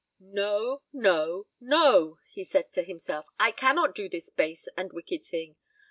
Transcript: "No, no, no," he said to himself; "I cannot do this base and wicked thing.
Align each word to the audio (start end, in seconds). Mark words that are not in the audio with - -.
"No, 0.19 0.81
no, 0.91 1.45
no," 1.59 2.17
he 2.31 2.43
said 2.43 2.71
to 2.71 2.81
himself; 2.81 3.27
"I 3.39 3.51
cannot 3.51 3.93
do 3.93 4.09
this 4.09 4.31
base 4.31 4.67
and 4.75 4.91
wicked 4.91 5.27
thing. 5.27 5.57